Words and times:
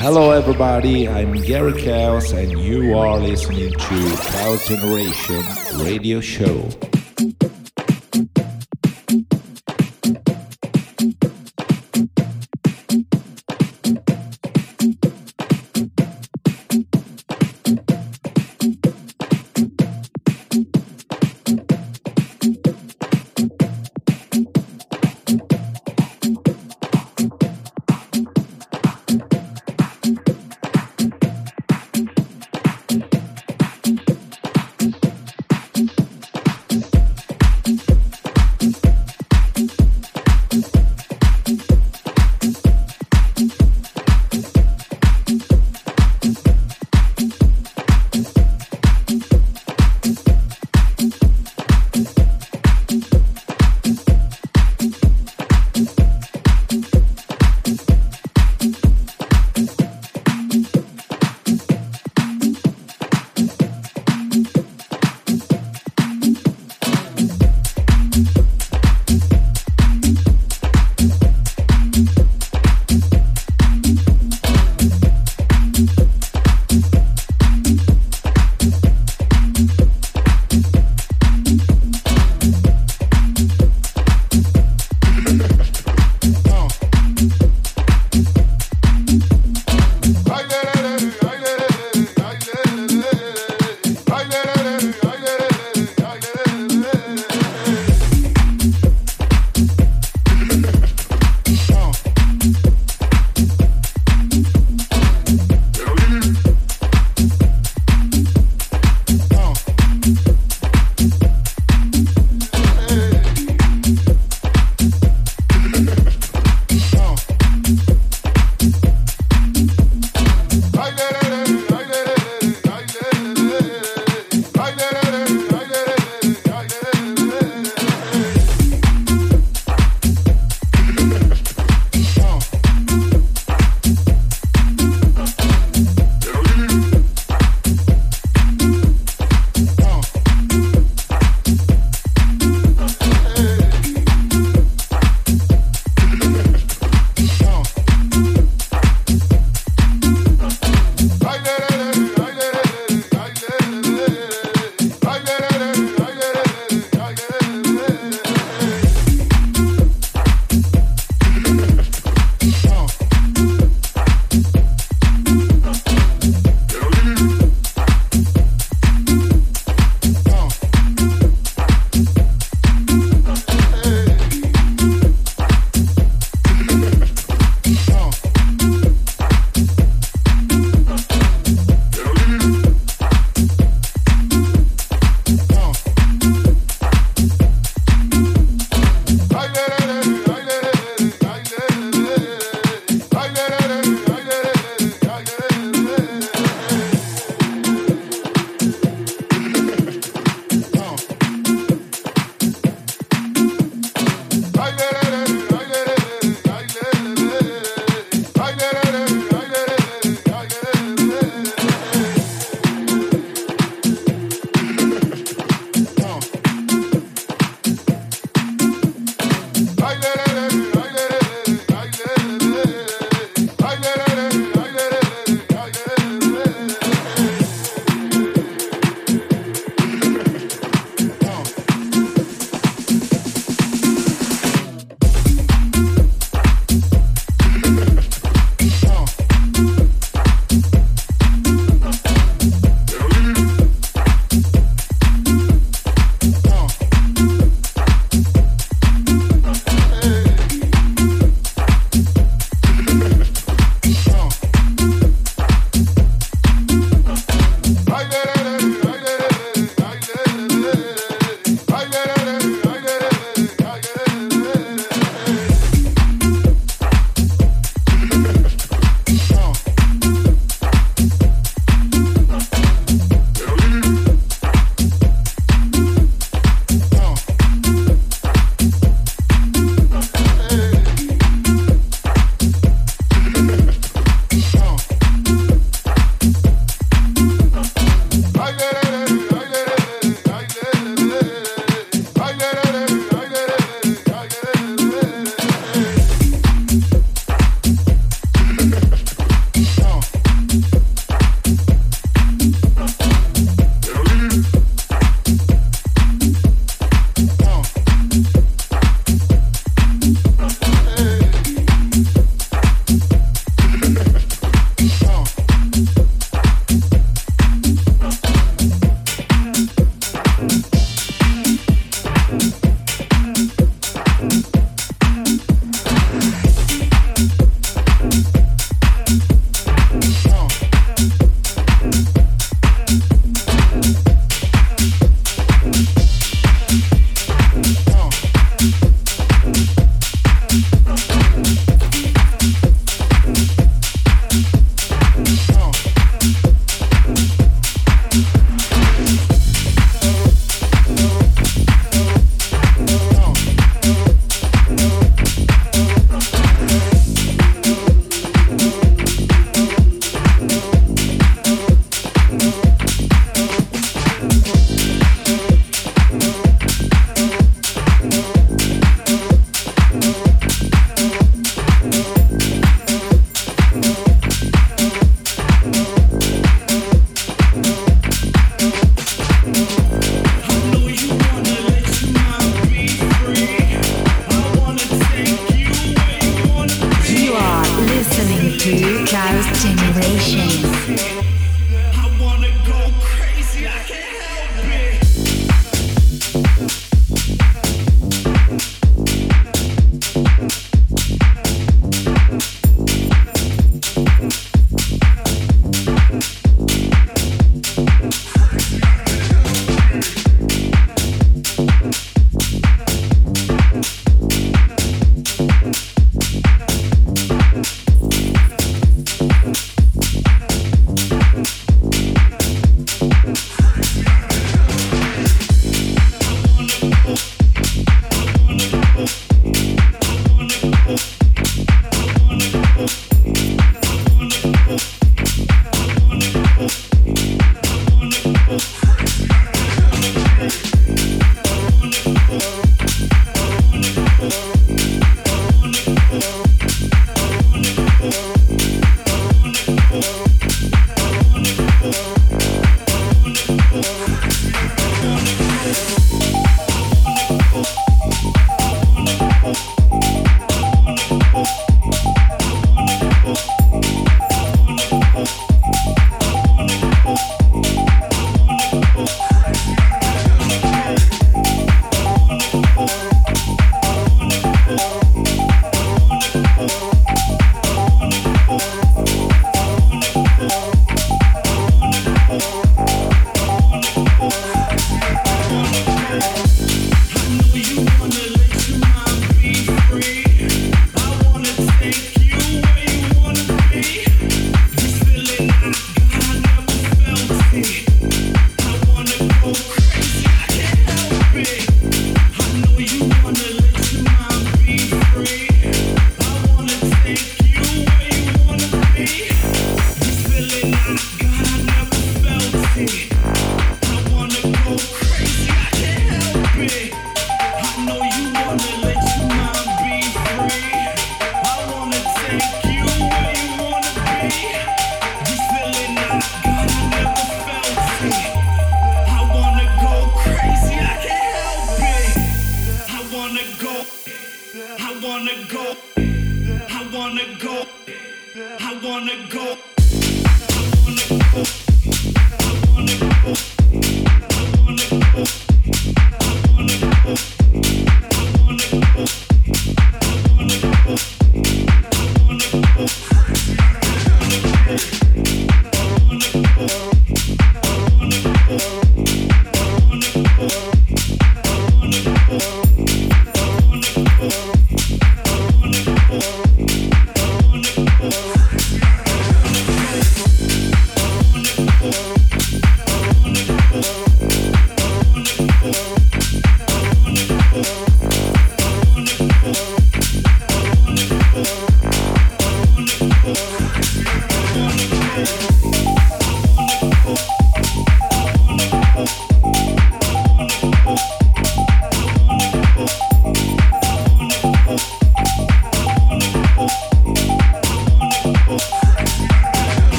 Hello, 0.00 0.30
everybody. 0.30 1.08
I'm 1.08 1.32
Gary 1.32 1.72
Caos, 1.82 2.32
and 2.32 2.52
you 2.52 2.96
are 2.96 3.18
listening 3.18 3.72
to 3.72 4.16
Caos 4.30 4.68
Generation 4.68 5.42
Radio 5.84 6.20
Show. 6.20 6.68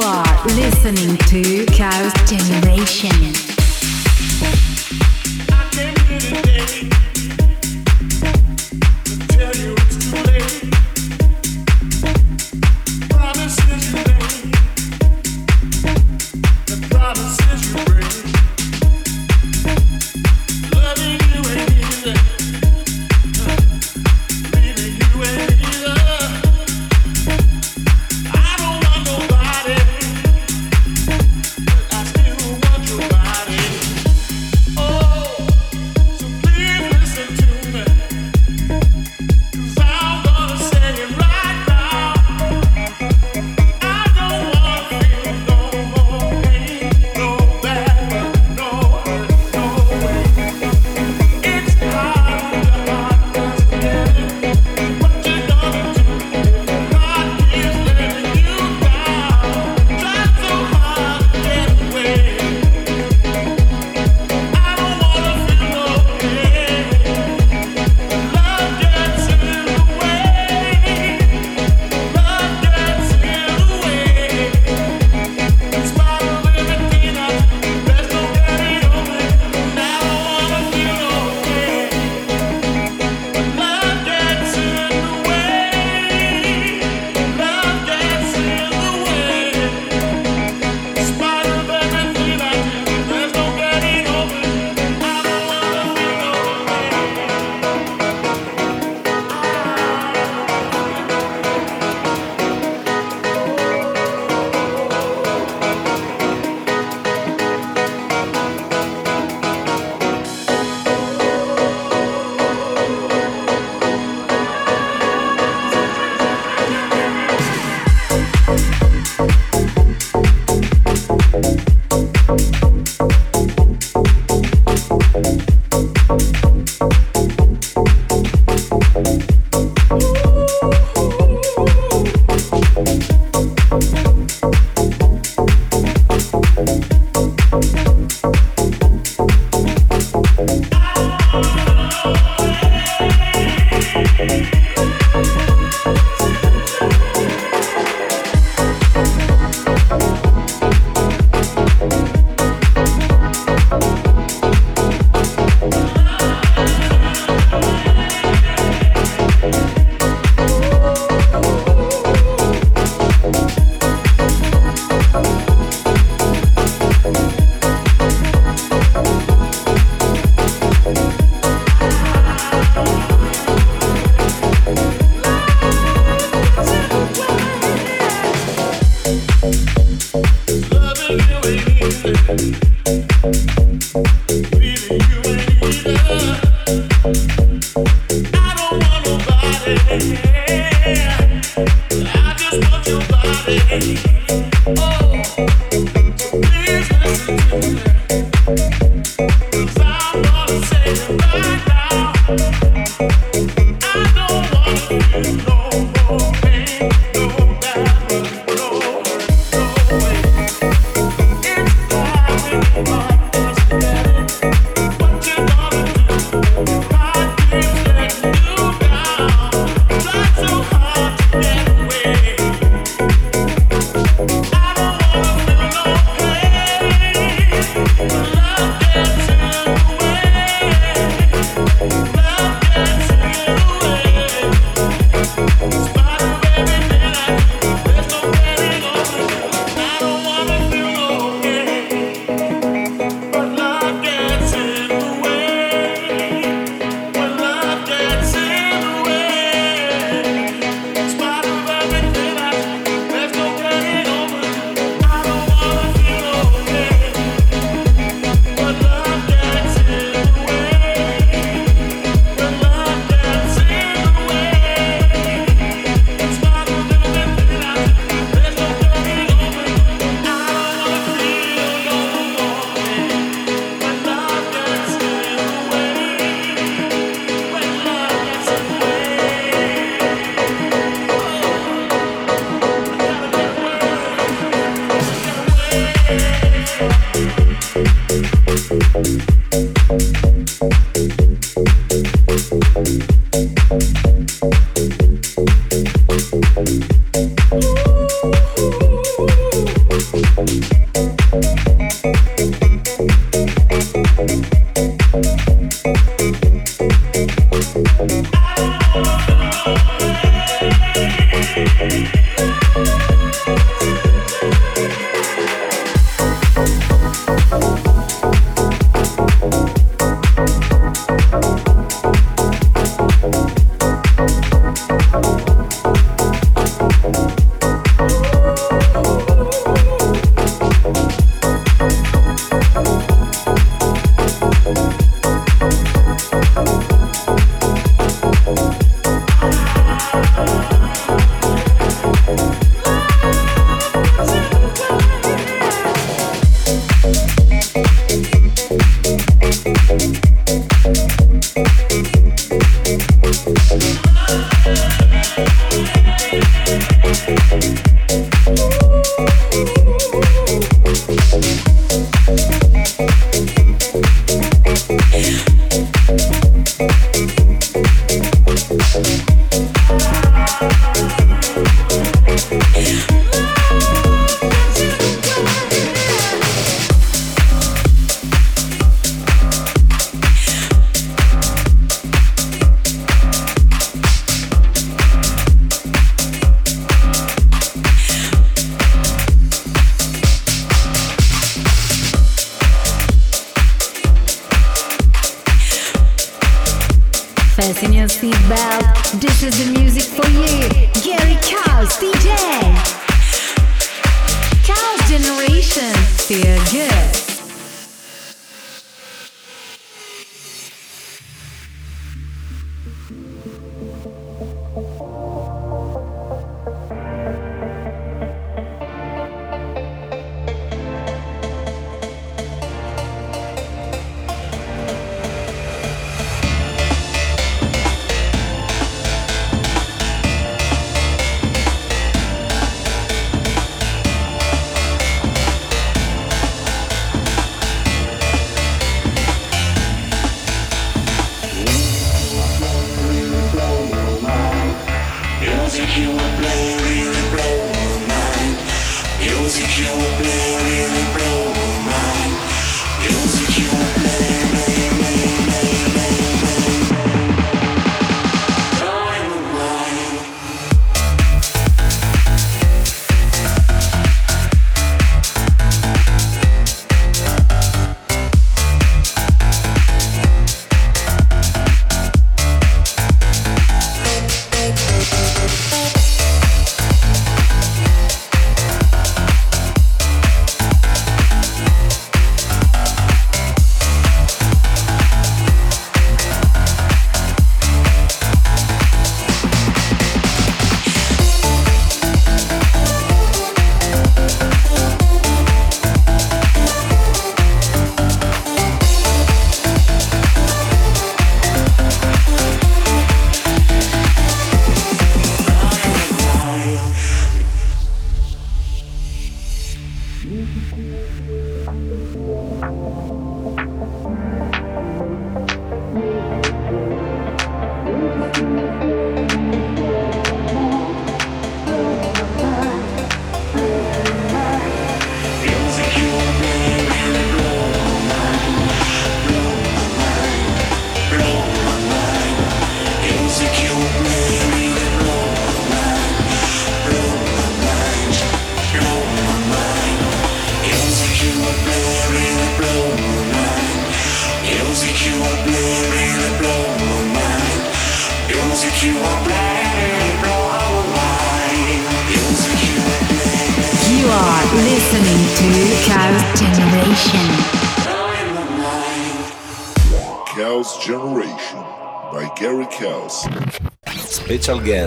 Body 0.00 0.24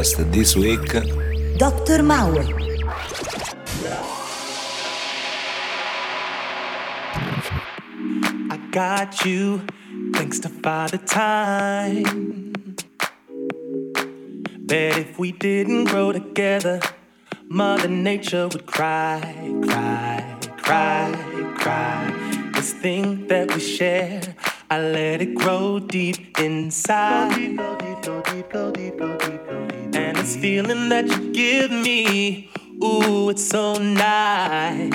guest 0.07 0.31
this 0.31 0.55
week 0.55 0.93
Dr. 1.57 2.03
Mawe. 2.03 2.43
I 8.49 8.57
got 8.71 9.25
you 9.25 9.61
thanks 10.13 10.39
to 10.39 10.49
Father 10.49 10.97
Time. 10.97 12.03
Bet 14.59 14.97
if 14.97 15.19
we 15.19 15.31
didn't 15.31 15.85
grow 15.85 16.11
together, 16.11 16.79
Mother 17.49 17.87
Nature 17.89 18.47
would 18.47 18.65
cry, 18.65 19.21
cry, 19.63 20.37
cry, 20.57 21.11
cry. 21.57 22.51
This 22.53 22.73
thing 22.73 23.27
that 23.27 23.53
we 23.53 23.59
share, 23.59 24.21
I 24.69 24.79
let 24.79 25.21
it 25.21 25.35
grow 25.35 25.79
deep 25.79 26.39
inside. 26.39 27.57
And 29.49 29.66
this 30.27 30.35
feeling 30.35 30.89
that 30.89 31.07
you 31.07 31.31
give 31.31 31.71
me, 31.71 32.49
ooh, 32.83 33.29
it's 33.29 33.47
so 33.47 33.75
nice. 33.77 34.91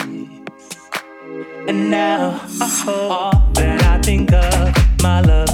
And 1.69 1.91
now, 1.91 2.41
uh-huh, 2.61 3.09
all 3.09 3.51
that 3.55 3.83
I 3.83 3.99
think 4.03 4.31
of, 4.33 5.03
my 5.03 5.23
love, 5.23 5.52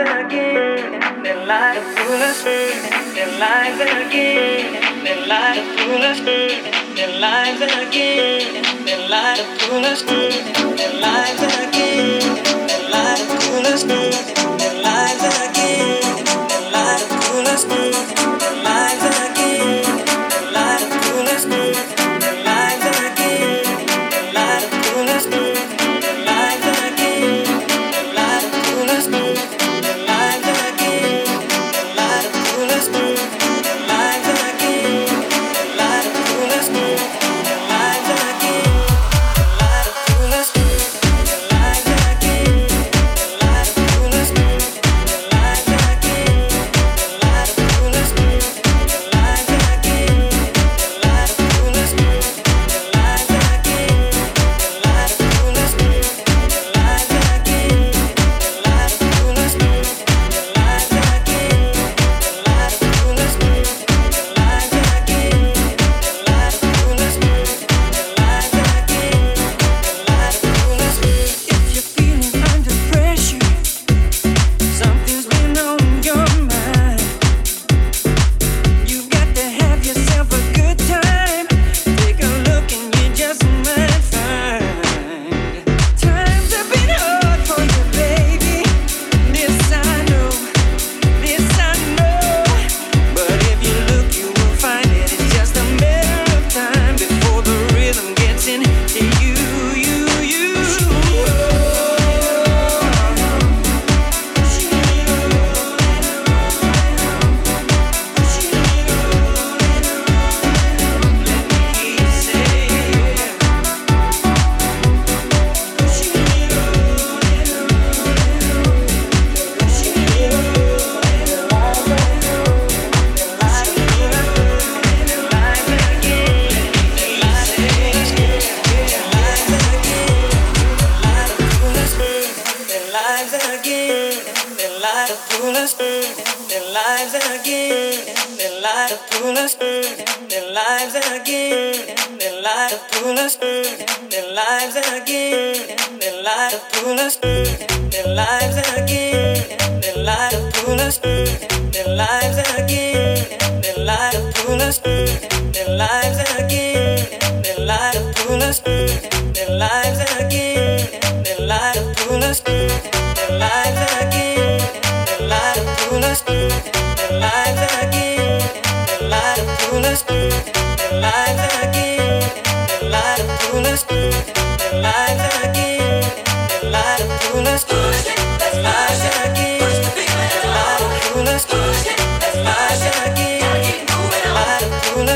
again, 0.00 1.02
and 1.02 1.26
then 1.26 1.46
life 1.46 1.84
again, 1.96 3.18
and 3.18 3.38
then 3.38 4.06
again. 4.06 4.27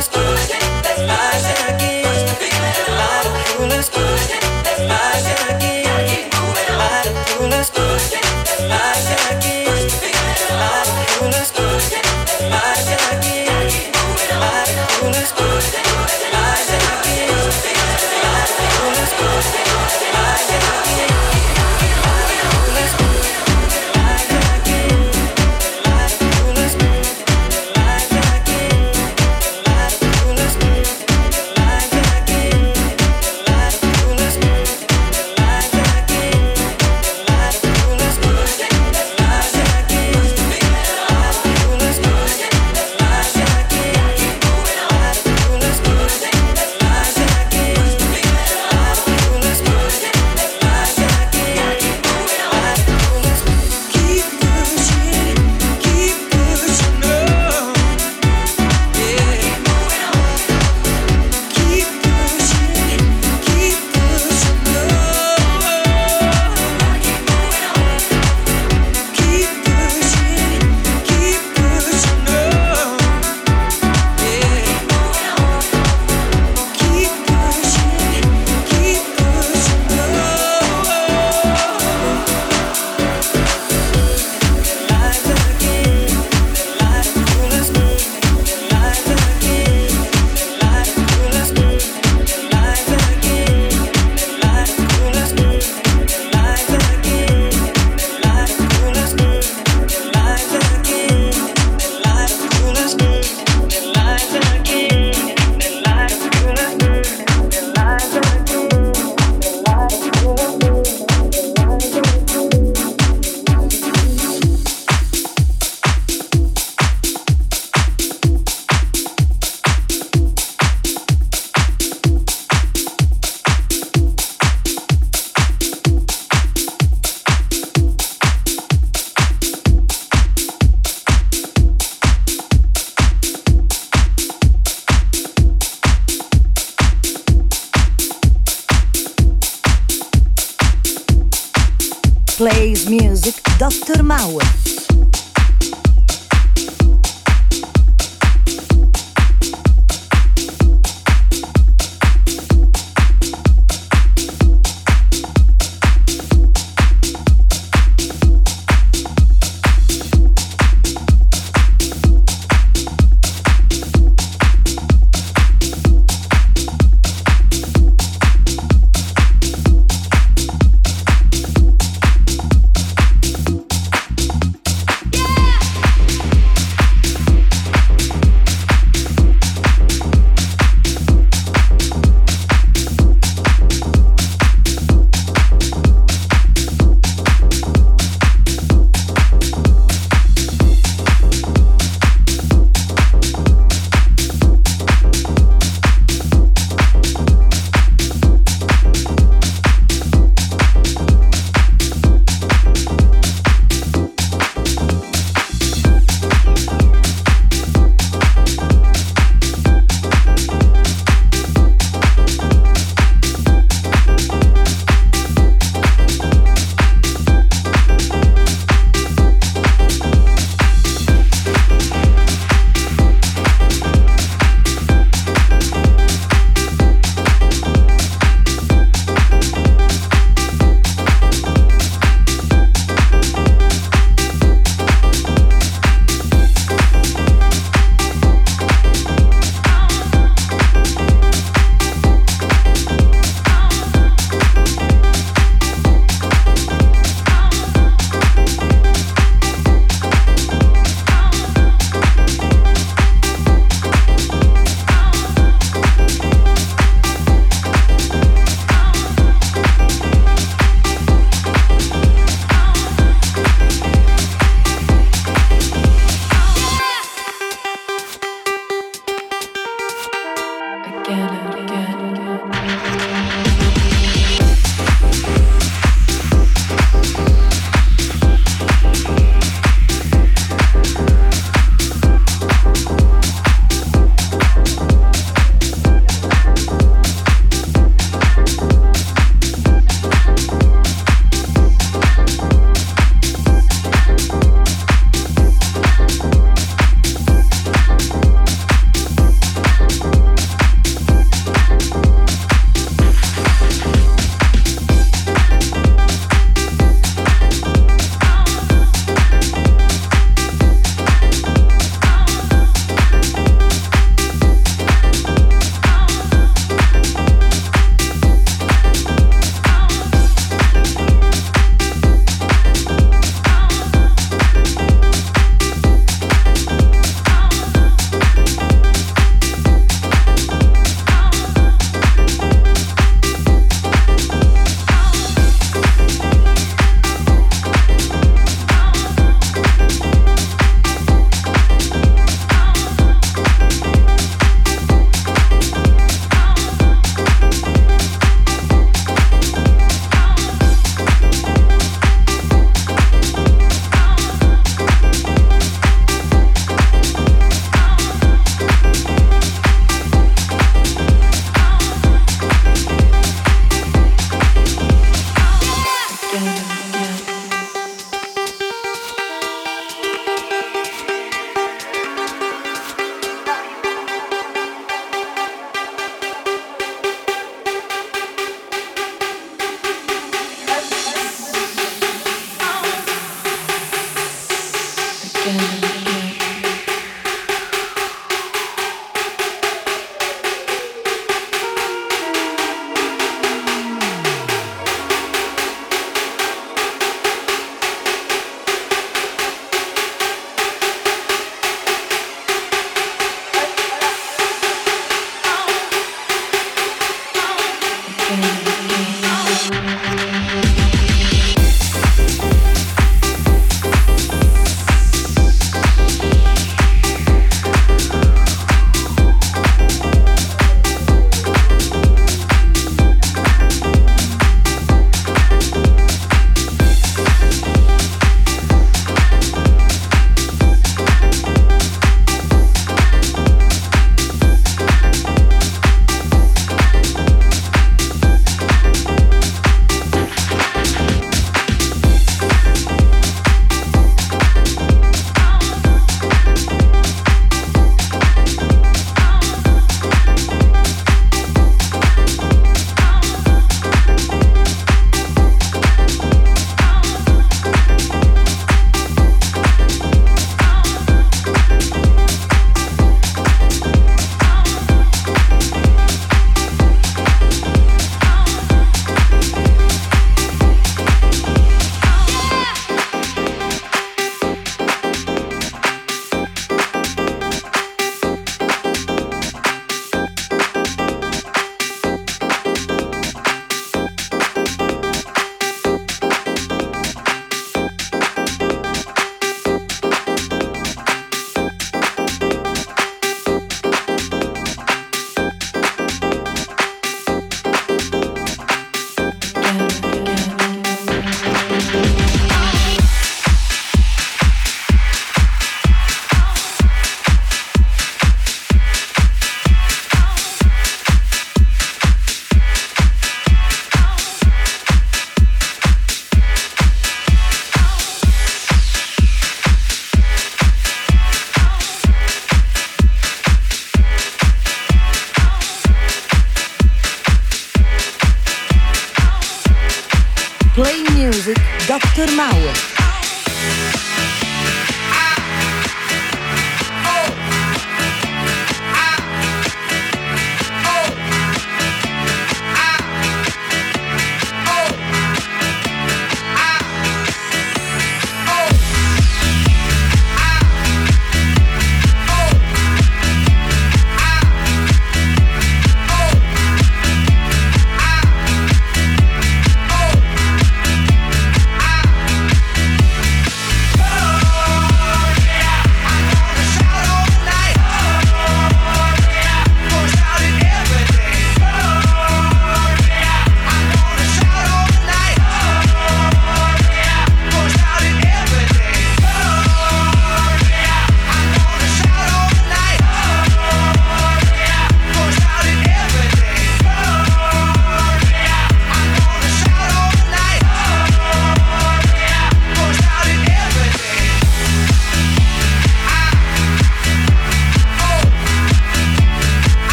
That's 0.00 0.16
my 4.88 5.20
shit. 5.20 5.39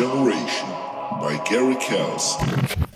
Generation 0.00 0.66
by 1.20 1.38
Gary 1.44 1.74
Caos. 1.74 2.89